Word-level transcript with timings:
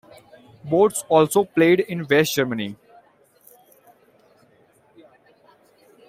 Bots 0.63 1.03
also 1.09 1.43
played 1.43 1.81
in 1.81 2.07
West 2.07 2.33
Germany. 2.33 2.75